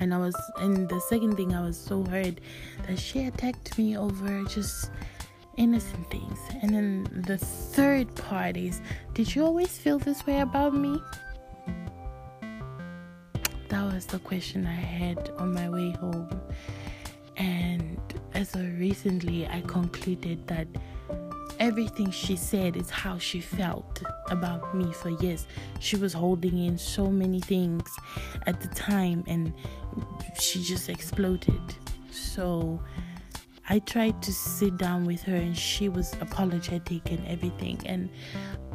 And 0.01 0.15
I 0.15 0.19
was, 0.19 0.35
and 0.57 0.89
the 0.89 1.01
second 1.11 1.37
thing, 1.37 1.55
I 1.55 1.61
was 1.61 1.79
so 1.79 2.03
hurt 2.05 2.41
that 2.89 2.99
she 2.99 3.27
attacked 3.27 3.77
me 3.77 3.99
over 3.99 4.45
just 4.45 4.91
innocent 5.57 6.11
things. 6.11 6.39
And 6.63 6.75
then 6.75 7.23
the 7.27 7.39
third 7.39 8.15
part 8.15 8.57
is, 8.57 8.81
did 9.15 9.35
you 9.35 9.45
always 9.45 9.77
feel 9.77 9.99
this 9.99 10.27
way 10.27 10.41
about 10.41 10.75
me? 10.75 11.01
That 13.69 13.93
was 13.93 14.07
the 14.07 14.19
question 14.21 14.67
I 14.67 14.75
had 14.75 15.31
on 15.39 15.53
my 15.53 15.69
way 15.69 15.93
home. 15.93 16.41
And 17.37 17.99
as 18.35 18.55
of 18.55 18.79
recently, 18.79 19.47
I 19.47 19.63
concluded 19.63 20.47
that 20.47 20.69
everything 21.59 22.11
she 22.11 22.37
said 22.37 22.77
is 22.77 22.91
how 22.91 23.19
she 23.19 23.41
felt 23.41 24.03
about 24.29 24.77
me 24.77 24.93
for 24.93 25.11
years. 25.11 25.47
She 25.81 25.97
was 25.97 26.13
holding 26.13 26.59
in 26.59 26.79
so 26.79 27.11
many 27.11 27.41
things 27.41 27.89
at 28.47 28.61
the 28.61 28.69
time 28.69 29.25
and 29.27 29.53
she 30.39 30.63
just 30.63 30.89
exploded. 30.89 31.63
So 32.11 32.81
I 33.69 33.79
tried 33.79 34.23
to 34.23 34.33
sit 34.33 34.77
down 34.77 35.07
with 35.07 35.23
her 35.23 35.37
and 35.37 35.57
she 35.57 35.89
was 35.89 36.13
apologetic 36.21 37.11
and 37.11 37.27
everything. 37.27 37.81
And 37.87 38.11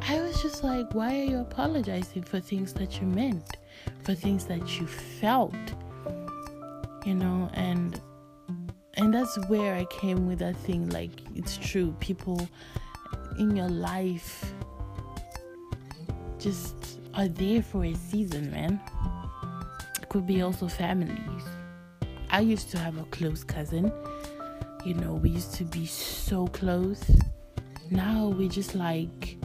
I 0.08 0.20
was 0.20 0.42
just 0.42 0.64
like, 0.64 0.94
why 0.94 1.20
are 1.20 1.24
you 1.24 1.38
apologizing 1.38 2.24
for 2.24 2.40
things 2.40 2.72
that 2.74 3.00
you 3.00 3.06
meant, 3.06 3.56
for 4.02 4.14
things 4.14 4.46
that 4.46 4.80
you 4.80 4.86
felt? 4.86 5.54
You 7.06 7.14
know, 7.14 7.50
and 7.54 8.00
and 8.94 9.14
that's 9.14 9.38
where 9.48 9.74
I 9.74 9.84
came 9.86 10.26
with 10.26 10.40
that 10.40 10.56
thing 10.56 10.90
like 10.90 11.12
it's 11.34 11.56
true 11.56 11.94
people 12.00 12.46
in 13.38 13.56
your 13.56 13.68
life 13.68 14.52
just 16.38 16.98
are 17.14 17.28
there 17.28 17.62
for 17.62 17.84
a 17.84 17.94
season, 17.94 18.50
man. 18.50 18.80
It 20.00 20.08
could 20.08 20.26
be 20.26 20.42
also 20.42 20.68
families. 20.68 21.44
I 22.30 22.40
used 22.40 22.70
to 22.70 22.78
have 22.78 22.98
a 22.98 23.04
close 23.04 23.44
cousin. 23.44 23.92
You 24.84 24.94
know, 24.94 25.12
we 25.14 25.30
used 25.30 25.54
to 25.54 25.64
be 25.64 25.84
so 25.84 26.46
close. 26.46 27.02
Now 27.90 28.28
we're 28.28 28.48
just 28.48 28.74
like 28.74 29.36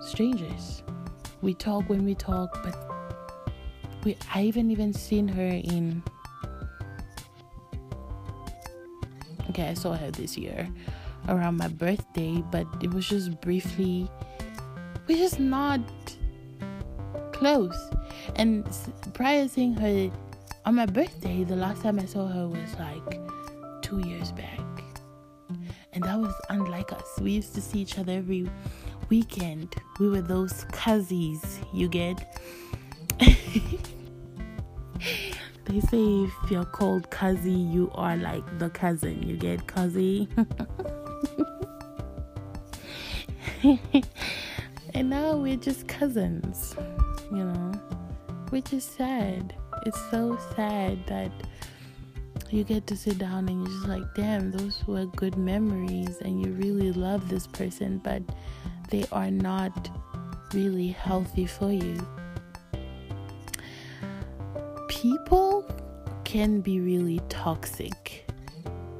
strangers. 0.00 0.82
We 1.42 1.52
talk 1.54 1.88
when 1.88 2.04
we 2.04 2.14
talk, 2.14 2.62
but 2.62 2.76
we 4.04 4.16
I 4.34 4.46
haven't 4.46 4.70
even 4.70 4.92
seen 4.92 5.28
her 5.28 5.46
in 5.46 6.02
Okay, 9.50 9.68
I 9.68 9.74
saw 9.74 9.94
her 9.94 10.10
this 10.10 10.38
year 10.38 10.68
around 11.28 11.56
my 11.56 11.68
birthday, 11.68 12.42
but 12.50 12.66
it 12.80 12.94
was 12.94 13.08
just 13.08 13.40
briefly 13.40 14.08
we're 15.06 15.18
just 15.18 15.40
not 15.40 15.80
close. 17.32 17.90
And 18.36 18.64
prior 19.12 19.42
to 19.42 19.48
seeing 19.48 19.74
her 19.74 20.10
on 20.64 20.76
my 20.76 20.86
birthday, 20.86 21.44
the 21.44 21.56
last 21.56 21.82
time 21.82 21.98
I 21.98 22.04
saw 22.04 22.26
her 22.26 22.46
was 22.46 22.78
like 22.78 23.20
two 23.90 24.08
years 24.08 24.32
back. 24.32 24.60
And 25.92 26.04
that 26.04 26.18
was 26.18 26.32
unlike 26.48 26.92
us. 26.92 27.18
We 27.20 27.32
used 27.32 27.54
to 27.56 27.60
see 27.60 27.80
each 27.80 27.98
other 27.98 28.12
every 28.12 28.48
weekend. 29.08 29.74
We 29.98 30.08
were 30.08 30.22
those 30.22 30.64
cousins, 30.70 31.58
you 31.72 31.88
get? 31.88 32.38
they 33.18 33.34
say 35.80 36.22
if 36.22 36.50
you're 36.50 36.64
called 36.64 37.10
cousin, 37.10 37.72
you 37.72 37.90
are 37.94 38.16
like 38.16 38.44
the 38.60 38.70
cousin. 38.70 39.28
You 39.28 39.36
get 39.36 39.66
cousin? 39.66 40.28
and 44.94 45.10
now 45.10 45.34
we're 45.34 45.56
just 45.56 45.88
cousins, 45.88 46.76
you 47.32 47.44
know, 47.44 47.72
which 48.50 48.72
is 48.72 48.84
sad. 48.84 49.52
It's 49.84 50.00
so 50.10 50.38
sad 50.54 51.04
that 51.08 51.32
you 52.52 52.64
get 52.64 52.86
to 52.88 52.96
sit 52.96 53.18
down 53.18 53.48
and 53.48 53.66
you're 53.66 53.76
just 53.76 53.88
like, 53.88 54.14
damn, 54.14 54.50
those 54.50 54.82
were 54.86 55.06
good 55.06 55.36
memories, 55.36 56.18
and 56.20 56.44
you 56.44 56.52
really 56.52 56.92
love 56.92 57.28
this 57.28 57.46
person, 57.46 57.98
but 57.98 58.22
they 58.90 59.04
are 59.12 59.30
not 59.30 59.90
really 60.52 60.88
healthy 60.88 61.46
for 61.46 61.72
you. 61.72 61.96
People 64.88 65.64
can 66.24 66.60
be 66.60 66.80
really 66.80 67.20
toxic 67.28 68.26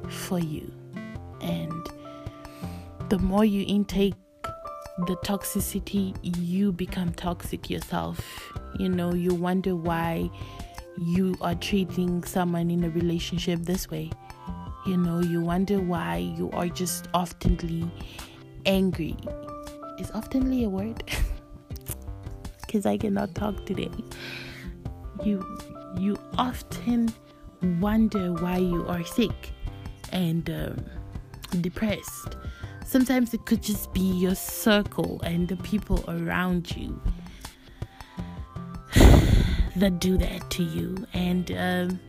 for 0.07 0.39
you, 0.39 0.71
and 1.41 1.89
the 3.09 3.19
more 3.19 3.45
you 3.45 3.65
intake 3.67 4.15
the 5.07 5.15
toxicity, 5.25 6.15
you 6.21 6.71
become 6.71 7.11
toxic 7.13 7.69
yourself. 7.69 8.19
You 8.77 8.89
know, 8.89 9.13
you 9.13 9.33
wonder 9.33 9.75
why 9.75 10.29
you 10.97 11.35
are 11.41 11.55
treating 11.55 12.23
someone 12.23 12.69
in 12.69 12.83
a 12.83 12.89
relationship 12.89 13.59
this 13.61 13.89
way. 13.89 14.11
You 14.85 14.97
know, 14.97 15.19
you 15.19 15.41
wonder 15.41 15.79
why 15.79 16.17
you 16.17 16.49
are 16.51 16.67
just 16.67 17.11
oftenly 17.13 17.89
angry. 18.65 19.15
Is 19.99 20.11
oftenly 20.11 20.65
a 20.65 20.69
word? 20.69 21.03
Because 22.61 22.85
I 22.85 22.97
cannot 22.97 23.35
talk 23.35 23.65
today. 23.65 23.91
You 25.25 25.45
you 25.99 26.17
often 26.37 27.13
wonder 27.81 28.31
why 28.31 28.57
you 28.57 28.87
are 28.87 29.03
sick 29.03 29.51
and 30.13 30.49
um, 30.49 30.85
depressed 31.59 32.37
Sometimes 32.91 33.33
it 33.33 33.45
could 33.45 33.63
just 33.63 33.93
be 33.93 34.01
your 34.01 34.35
circle 34.35 35.21
and 35.23 35.47
the 35.47 35.55
people 35.55 36.03
around 36.09 36.75
you 36.75 37.01
that 39.77 39.99
do 39.99 40.17
that 40.17 40.49
to 40.51 40.63
you. 40.63 41.05
And 41.13 41.51
um, 41.51 41.99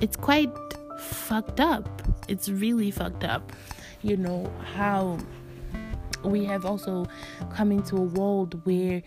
it's 0.00 0.16
quite 0.16 0.50
fucked 0.98 1.60
up. 1.60 2.02
It's 2.28 2.48
really 2.48 2.90
fucked 2.90 3.24
up. 3.24 3.52
You 4.02 4.16
know, 4.16 4.52
how 4.74 5.18
we 6.24 6.44
have 6.44 6.64
also 6.64 7.06
come 7.52 7.72
into 7.72 7.96
a 7.96 8.02
world 8.02 8.64
where 8.64 9.02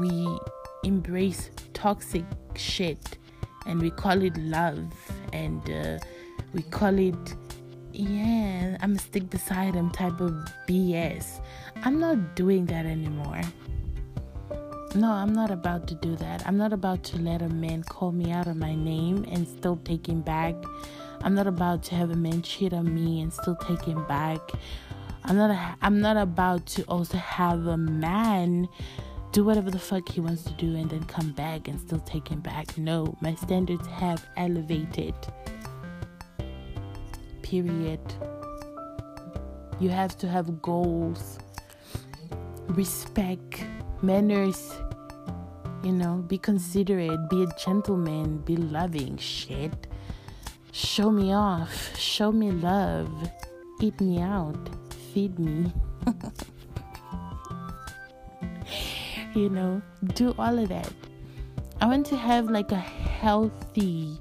we 0.00 0.38
embrace 0.82 1.50
toxic 1.72 2.24
shit 2.56 3.18
and 3.66 3.80
we 3.80 3.90
call 3.90 4.22
it 4.22 4.36
love 4.36 4.92
and 5.32 5.68
uh, 5.70 5.98
we 6.52 6.62
call 6.62 6.98
it 6.98 7.34
yeah, 7.96 8.76
I'm 8.80 8.96
a 8.96 8.98
stick 8.98 9.30
beside 9.30 9.74
him 9.74 9.88
type 9.90 10.20
of 10.20 10.32
BS. 10.68 11.40
I'm 11.84 12.00
not 12.00 12.34
doing 12.34 12.66
that 12.66 12.86
anymore. 12.86 13.40
No, 14.94 15.10
I'm 15.10 15.32
not 15.32 15.50
about 15.50 15.88
to 15.88 15.94
do 15.96 16.14
that. 16.16 16.46
I'm 16.46 16.56
not 16.56 16.72
about 16.72 17.02
to 17.04 17.18
let 17.18 17.42
a 17.42 17.48
man 17.48 17.82
call 17.82 18.12
me 18.12 18.30
out 18.30 18.46
of 18.46 18.56
my 18.56 18.76
name 18.76 19.26
and 19.28 19.46
still 19.46 19.76
take 19.84 20.06
him 20.06 20.20
back. 20.20 20.54
I'm 21.22 21.34
not 21.34 21.48
about 21.48 21.82
to 21.84 21.96
have 21.96 22.10
a 22.10 22.16
man 22.16 22.42
cheat 22.42 22.72
on 22.72 22.94
me 22.94 23.20
and 23.20 23.32
still 23.32 23.56
take 23.56 23.84
him 23.84 24.06
back. 24.06 24.38
I'm 25.24 25.36
not 25.36 25.76
I'm 25.82 26.00
not 26.00 26.16
about 26.16 26.66
to 26.66 26.84
also 26.84 27.16
have 27.16 27.66
a 27.66 27.76
man 27.76 28.68
do 29.32 29.42
whatever 29.42 29.68
the 29.68 29.80
fuck 29.80 30.08
he 30.08 30.20
wants 30.20 30.44
to 30.44 30.52
do 30.52 30.76
and 30.76 30.88
then 30.88 31.02
come 31.04 31.32
back 31.32 31.66
and 31.66 31.80
still 31.80 31.98
take 32.00 32.28
him 32.28 32.40
back. 32.40 32.78
No, 32.78 33.16
my 33.20 33.34
standards 33.34 33.86
have 33.88 34.24
elevated 34.36 35.14
period. 37.42 38.00
You 39.80 39.88
have 39.88 40.16
to 40.18 40.28
have 40.28 40.62
goals, 40.62 41.38
respect, 42.68 43.64
manners, 44.02 44.72
you 45.84 45.92
know, 45.92 46.24
be 46.26 46.38
considerate, 46.38 47.28
be 47.28 47.42
a 47.42 47.46
gentleman, 47.58 48.38
be 48.38 48.56
loving. 48.56 49.18
Shit. 49.18 49.86
Show 50.72 51.10
me 51.10 51.32
off, 51.32 51.96
show 51.96 52.32
me 52.32 52.50
love, 52.50 53.30
eat 53.80 54.00
me 54.00 54.20
out, 54.20 54.56
feed 55.12 55.38
me. 55.38 55.72
you 59.34 59.50
know, 59.50 59.82
do 60.14 60.34
all 60.38 60.58
of 60.58 60.70
that. 60.70 60.90
I 61.80 61.86
want 61.86 62.06
to 62.06 62.16
have 62.16 62.50
like 62.50 62.72
a 62.72 62.76
healthy 62.76 64.18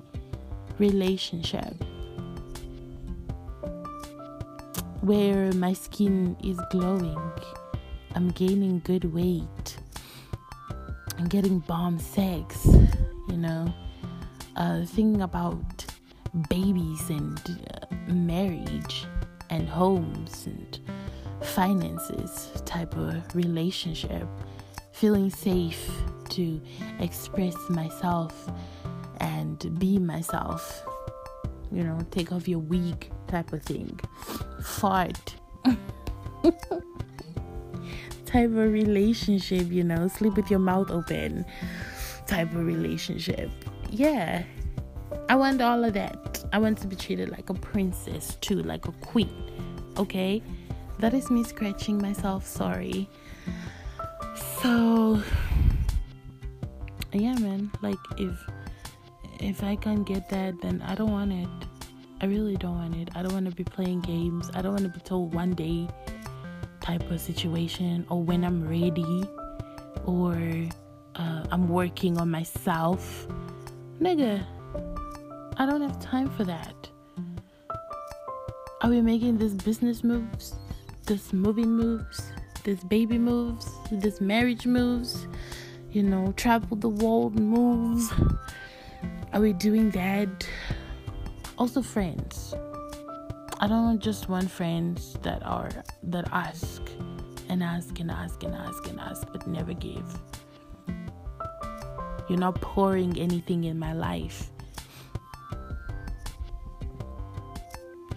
relationship 0.80 1.74
where 5.02 5.52
my 5.54 5.72
skin 5.74 6.36
is 6.44 6.60
glowing. 6.70 7.32
I'm 8.16 8.30
gaining 8.30 8.82
good 8.84 9.14
weight. 9.14 9.78
I'm 11.24 11.30
getting 11.30 11.60
bomb 11.60 12.00
sex, 12.00 12.66
you 13.30 13.38
know. 13.38 13.74
Uh, 14.58 14.84
thinking 14.84 15.22
about 15.22 15.86
babies 16.50 17.10
and 17.10 17.40
uh, 17.74 18.12
marriage 18.12 19.06
and 19.50 19.70
homes 19.70 20.46
and 20.48 20.80
finances 21.40 22.52
type 22.66 22.98
of 22.98 23.34
relationship. 23.34 24.28
Feeling 24.92 25.30
safe 25.30 25.90
to 26.32 26.60
express 27.00 27.56
myself 27.70 28.52
and 29.22 29.80
be 29.80 29.98
myself. 30.00 30.84
You 31.72 31.86
know, 31.86 32.00
take 32.12 32.34
off 32.34 32.50
your 32.50 32.60
wig 32.60 33.10
type 33.30 33.54
of 33.54 33.64
thing. 33.64 33.98
Fart. 34.62 35.36
type 38.34 38.50
of 38.50 38.74
relationship, 38.74 39.72
you 39.72 39.84
know, 39.84 40.08
sleep 40.08 40.36
with 40.36 40.50
your 40.50 40.60
mouth 40.60 40.90
open 40.90 41.46
type 42.26 42.52
of 42.56 42.66
relationship. 42.66 43.52
Yeah. 43.92 44.44
I 45.30 45.36
want 45.36 45.62
all 45.62 45.84
of 45.84 45.94
that. 45.94 46.44
I 46.52 46.58
want 46.58 46.80
to 46.80 46.88
be 46.88 46.96
treated 46.96 47.30
like 47.30 47.52
a 47.52 47.54
princess 47.54 48.36
too, 48.42 48.64
like 48.64 48.88
a 48.88 48.92
queen. 48.94 49.30
Okay? 49.98 50.42
That 50.98 51.14
is 51.14 51.30
me 51.30 51.44
scratching 51.44 52.02
myself, 52.02 52.48
sorry. 52.48 53.08
So 54.62 55.22
yeah, 57.12 57.36
man, 57.36 57.72
like 57.84 58.00
if 58.18 58.36
if 59.40 59.64
I 59.64 59.76
can't 59.76 60.08
get 60.08 60.28
that 60.30 60.60
then 60.62 60.82
I 60.88 60.96
don't 60.96 61.12
want 61.12 61.34
it. 61.34 61.50
I 62.20 62.26
really 62.26 62.56
don't 62.56 62.78
want 62.78 62.96
it. 62.96 63.10
I 63.16 63.22
don't 63.22 63.34
want 63.34 63.46
to 63.48 63.56
be 63.56 63.64
playing 63.64 64.02
games. 64.02 64.50
I 64.56 64.64
don't 64.64 64.72
want 64.72 64.86
to 64.86 65.00
be 65.00 65.02
told 65.02 65.36
one 65.36 65.52
day 65.52 65.88
type 66.84 67.10
of 67.10 67.20
situation 67.20 68.06
or 68.10 68.22
when 68.22 68.44
I'm 68.44 68.68
ready 68.68 69.24
or 70.06 70.36
uh, 71.16 71.44
I'm 71.50 71.70
working 71.70 72.18
on 72.18 72.30
myself. 72.30 73.26
Nigga, 74.02 74.46
I 75.58 75.66
don't 75.66 75.82
have 75.82 76.00
time 76.02 76.30
for 76.30 76.44
that. 76.44 76.90
Are 78.82 78.90
we 78.90 79.00
making 79.00 79.38
these 79.38 79.54
business 79.54 80.04
moves, 80.04 80.56
this 81.06 81.32
moving 81.32 81.72
moves, 81.72 82.34
this 82.66 82.84
baby 82.84 83.18
moves, 83.18 83.66
this 83.90 84.20
marriage 84.20 84.66
moves, 84.66 85.26
you 85.92 86.04
know, 86.04 86.34
travel 86.36 86.76
the 86.76 86.90
world 86.90 87.40
moves? 87.40 88.12
Are 89.32 89.40
we 89.40 89.54
doing 89.54 89.90
that? 89.92 90.46
Also, 91.58 91.82
friends. 91.82 92.54
I 93.64 93.68
don't 93.68 94.00
just 94.00 94.28
want 94.28 94.52
friends 94.52 95.16
that 95.22 95.42
are 95.46 95.70
that 96.12 96.28
ask 96.34 96.82
and 97.48 97.64
ask 97.64 97.98
and 97.98 98.12
ask 98.12 98.44
and 98.44 98.54
ask 98.54 98.90
and 98.90 99.00
ask 99.00 99.26
but 99.32 99.48
never 99.48 99.74
give. 99.74 100.04
You're 102.28 102.40
not 102.40 102.60
pouring 102.60 103.18
anything 103.18 103.64
in 103.64 103.80
my 103.80 103.94
life. 103.94 104.50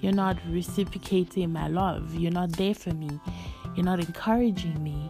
You're 0.00 0.18
not 0.24 0.36
reciprocating 0.48 1.52
my 1.52 1.68
love. 1.68 2.12
You're 2.16 2.32
not 2.32 2.50
there 2.56 2.74
for 2.74 2.92
me. 2.92 3.20
You're 3.76 3.84
not 3.84 4.00
encouraging 4.00 4.82
me. 4.82 5.08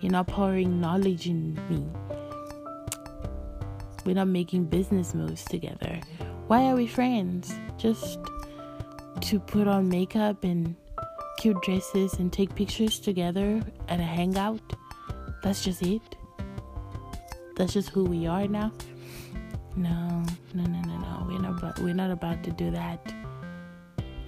You're 0.00 0.12
not 0.12 0.28
pouring 0.28 0.80
knowledge 0.80 1.26
in 1.26 1.58
me. 1.68 1.88
We're 4.06 4.14
not 4.14 4.28
making 4.28 4.66
business 4.66 5.12
moves 5.12 5.44
together. 5.44 5.98
Why 6.46 6.66
are 6.66 6.76
we 6.76 6.86
friends? 6.86 7.52
Just 7.78 8.20
to 9.22 9.38
put 9.40 9.68
on 9.68 9.88
makeup 9.88 10.44
and 10.44 10.74
cute 11.38 11.60
dresses 11.62 12.14
and 12.14 12.32
take 12.32 12.54
pictures 12.54 12.98
together 12.98 13.62
at 13.88 14.00
a 14.00 14.04
hangout? 14.04 14.60
That's 15.42 15.64
just 15.64 15.82
it? 15.82 16.02
That's 17.56 17.72
just 17.72 17.90
who 17.90 18.04
we 18.04 18.26
are 18.26 18.46
now? 18.46 18.72
No, 19.76 20.24
no, 20.54 20.64
no, 20.64 20.80
no, 20.80 20.98
no. 20.98 21.26
We're 21.28 21.40
not 21.40 21.58
about, 21.58 21.78
we're 21.78 21.94
not 21.94 22.10
about 22.10 22.42
to 22.44 22.50
do 22.50 22.70
that. 22.70 23.14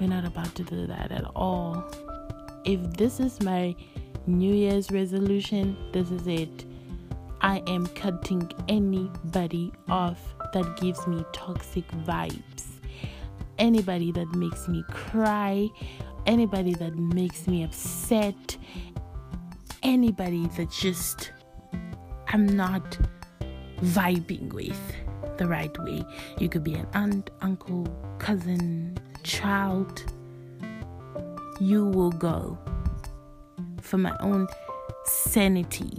We're 0.00 0.08
not 0.08 0.24
about 0.24 0.54
to 0.56 0.64
do 0.64 0.86
that 0.86 1.12
at 1.12 1.24
all. 1.34 1.84
If 2.64 2.80
this 2.94 3.20
is 3.20 3.40
my 3.42 3.74
New 4.26 4.54
Year's 4.54 4.90
resolution, 4.90 5.76
this 5.92 6.10
is 6.10 6.26
it. 6.26 6.64
I 7.40 7.62
am 7.66 7.86
cutting 7.88 8.48
anybody 8.68 9.72
off 9.88 10.20
that 10.52 10.76
gives 10.80 11.06
me 11.06 11.24
toxic 11.32 11.88
vibes. 12.06 12.51
Anybody 13.58 14.12
that 14.12 14.34
makes 14.34 14.68
me 14.68 14.82
cry, 14.90 15.68
anybody 16.26 16.74
that 16.74 16.96
makes 16.96 17.46
me 17.46 17.62
upset, 17.64 18.56
anybody 19.82 20.46
that 20.56 20.70
just 20.70 21.32
I'm 22.28 22.46
not 22.46 22.98
vibing 23.82 24.52
with 24.52 24.80
the 25.36 25.46
right 25.46 25.76
way. 25.80 26.04
You 26.38 26.48
could 26.48 26.64
be 26.64 26.74
an 26.74 26.86
aunt, 26.94 27.30
uncle, 27.40 27.86
cousin, 28.18 28.98
child, 29.22 30.04
you 31.60 31.84
will 31.84 32.10
go 32.10 32.58
for 33.80 33.98
my 33.98 34.16
own 34.20 34.48
sanity. 35.04 35.98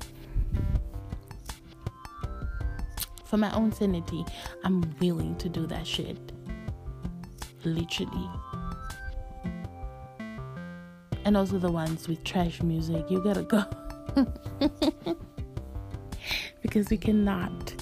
For 3.25 3.37
my 3.37 3.51
own 3.53 3.71
sanity, 3.71 4.25
I'm 4.63 4.83
willing 4.99 5.35
to 5.37 5.49
do 5.49 5.65
that 5.67 5.87
shit. 5.87 6.32
Literally. 7.63 8.29
And 11.25 11.37
also 11.37 11.57
the 11.57 11.71
ones 11.71 12.07
with 12.07 12.23
trash 12.23 12.61
music, 12.61 13.09
you 13.09 13.23
gotta 13.23 13.43
go. 13.43 13.63
because 16.61 16.89
we 16.89 16.97
cannot. 16.97 17.73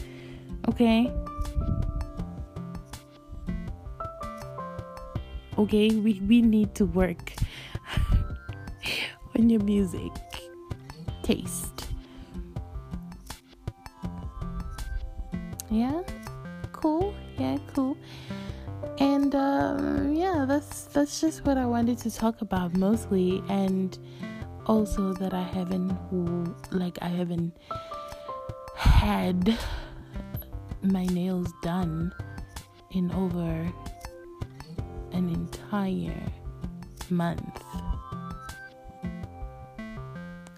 Okay? 0.67 1.11
okay 5.61 5.89
we, 5.89 6.19
we 6.27 6.41
need 6.41 6.73
to 6.73 6.85
work 6.85 7.33
on 9.37 9.47
your 9.47 9.61
music 9.61 10.11
taste 11.21 11.87
yeah 15.69 16.01
cool 16.71 17.13
yeah 17.37 17.59
cool 17.75 17.95
yeah 20.41 20.47
that's 20.47 20.85
that's 20.85 21.21
just 21.21 21.45
what 21.45 21.55
i 21.57 21.65
wanted 21.65 21.97
to 21.97 22.09
talk 22.09 22.41
about 22.41 22.75
mostly 22.75 23.43
and 23.47 23.99
also 24.65 25.13
that 25.13 25.33
i 25.33 25.43
haven't 25.43 25.95
like 26.71 26.97
i 27.01 27.07
haven't 27.07 27.55
had 28.75 29.55
my 30.81 31.05
nails 31.07 31.51
done 31.61 32.11
in 32.91 33.11
over 33.11 33.71
an 35.11 35.29
entire 35.29 36.23
month. 37.09 37.63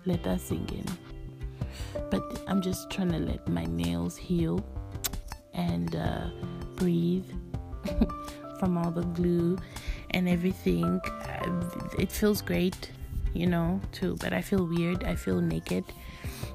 Let 0.06 0.24
that 0.24 0.40
sink 0.40 0.72
in. 0.72 0.86
But 2.10 2.24
I'm 2.48 2.62
just 2.62 2.90
trying 2.90 3.12
to 3.12 3.20
let 3.20 3.48
my 3.48 3.66
nails 3.66 4.16
heal 4.16 4.64
and 5.54 5.96
uh, 5.96 6.30
breathe 6.76 7.30
from 8.64 8.78
all 8.78 8.92
the 8.92 9.04
glue 9.20 9.58
and 10.12 10.30
everything. 10.30 11.02
It 12.00 12.10
feels 12.10 12.42
great, 12.42 12.92
you 13.34 13.46
know, 13.46 13.82
too, 13.92 14.16
but 14.22 14.32
I 14.32 14.42
feel 14.42 14.66
weird. 14.66 15.04
I 15.04 15.16
feel 15.16 15.42
naked. 15.42 15.84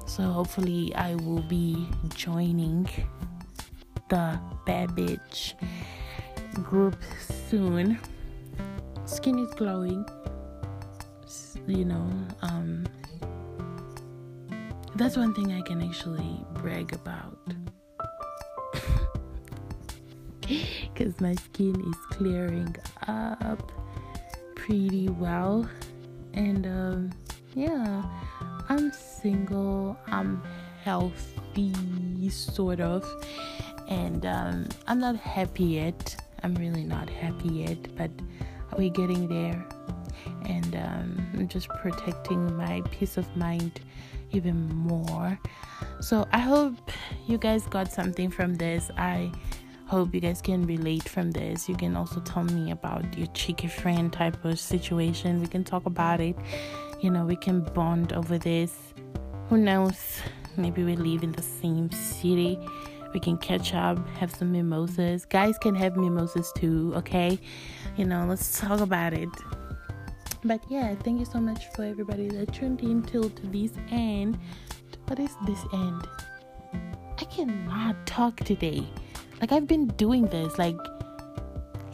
So 0.07 0.23
hopefully, 0.23 0.91
I 0.95 1.13
will 1.13 1.43
be 1.43 1.87
joining 2.15 2.89
the 4.09 4.39
bitch 4.65 5.53
group 6.63 6.97
soon. 7.47 7.99
Skin 9.05 9.37
is 9.37 9.53
glowing. 9.53 10.03
You 11.67 11.85
know, 11.85 12.09
um, 12.41 12.87
that's 14.95 15.15
one 15.15 15.35
thing 15.35 15.53
I 15.53 15.61
can 15.61 15.83
actually 15.83 16.43
brag 16.55 16.91
about. 16.91 17.37
Because 20.99 21.21
my 21.21 21.33
skin 21.33 21.79
is 21.79 21.95
clearing 22.11 22.75
up 23.07 23.71
pretty 24.55 25.07
well. 25.07 25.65
And 26.33 26.67
um, 26.67 27.11
yeah, 27.55 28.03
I'm 28.67 28.91
single, 28.91 29.97
I'm 30.07 30.43
healthy, 30.83 31.73
sort 32.29 32.81
of. 32.81 33.05
And 33.87 34.25
um, 34.25 34.67
I'm 34.87 34.99
not 34.99 35.15
happy 35.15 35.63
yet 35.63 36.17
I'm 36.43 36.55
really 36.55 36.83
not 36.83 37.09
happy 37.09 37.49
yet, 37.49 37.95
but 37.95 38.11
we're 38.77 38.89
getting 38.89 39.27
there. 39.27 39.65
And 40.45 40.75
um, 40.75 41.27
I'm 41.33 41.47
just 41.47 41.69
protecting 41.69 42.55
my 42.55 42.81
peace 42.91 43.17
of 43.17 43.35
mind 43.35 43.81
even 44.31 44.73
more. 44.73 45.37
So 46.01 46.27
I 46.31 46.39
hope 46.39 46.91
you 47.27 47.37
guys 47.37 47.65
got 47.65 47.91
something 47.91 48.29
from 48.29 48.55
this. 48.55 48.89
I 48.97 49.31
hope 49.89 50.13
you 50.13 50.21
guys 50.21 50.41
can 50.41 50.65
relate 50.65 51.09
from 51.09 51.31
this. 51.31 51.67
You 51.67 51.75
can 51.75 51.97
also 51.97 52.19
tell 52.21 52.43
me 52.43 52.71
about 52.71 53.17
your 53.17 53.27
cheeky 53.27 53.67
friend 53.67 54.13
type 54.13 54.43
of 54.45 54.59
situation. 54.59 55.41
We 55.41 55.47
can 55.47 55.63
talk 55.63 55.85
about 55.85 56.21
it. 56.21 56.35
You 57.01 57.09
know, 57.09 57.25
we 57.25 57.35
can 57.35 57.61
bond 57.61 58.13
over 58.13 58.37
this. 58.37 58.93
Who 59.49 59.57
knows? 59.57 60.21
Maybe 60.57 60.83
we 60.83 60.95
live 60.95 61.23
in 61.23 61.31
the 61.31 61.41
same 61.41 61.91
city 61.91 62.59
we 63.13 63.19
can 63.19 63.37
catch 63.37 63.73
up, 63.73 63.97
have 64.09 64.31
some 64.33 64.51
mimosas. 64.51 65.25
Guys 65.25 65.57
can 65.57 65.75
have 65.75 65.97
mimosas 65.97 66.51
too, 66.55 66.93
okay? 66.95 67.39
You 67.97 68.05
know, 68.05 68.25
let's 68.27 68.59
talk 68.59 68.79
about 68.79 69.13
it. 69.13 69.29
But 70.43 70.61
yeah, 70.69 70.95
thank 70.95 71.19
you 71.19 71.25
so 71.25 71.39
much 71.39 71.65
for 71.75 71.83
everybody 71.83 72.29
that 72.29 72.53
tuned 72.53 72.81
in 72.81 73.01
till 73.03 73.29
to 73.29 73.47
this 73.47 73.71
end. 73.91 74.37
What 75.07 75.19
is 75.19 75.35
this 75.45 75.59
end? 75.73 76.07
I 77.19 77.25
cannot 77.25 78.05
talk 78.05 78.37
today. 78.37 78.87
Like 79.41 79.51
I've 79.51 79.67
been 79.67 79.87
doing 79.87 80.27
this, 80.27 80.57
like 80.57 80.77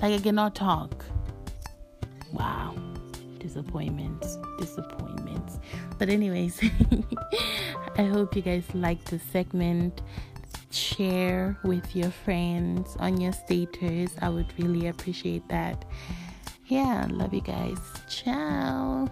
like 0.01 0.13
I 0.13 0.19
cannot 0.19 0.55
talk. 0.55 1.05
Wow. 2.33 2.75
Disappointments. 3.39 4.37
Disappointments. 4.59 5.59
But 5.97 6.09
anyways, 6.09 6.59
I 7.97 8.03
hope 8.03 8.35
you 8.35 8.41
guys 8.41 8.63
liked 8.73 9.11
the 9.11 9.19
segment 9.19 10.01
share 10.71 11.57
with 11.63 11.95
your 11.95 12.11
friends 12.11 12.97
on 12.99 13.21
your 13.21 13.31
status. 13.31 14.11
I 14.21 14.29
would 14.29 14.51
really 14.59 14.87
appreciate 14.87 15.47
that. 15.49 15.85
Yeah, 16.67 17.07
love 17.09 17.33
you 17.33 17.41
guys. 17.41 17.77
Ciao. 18.09 19.07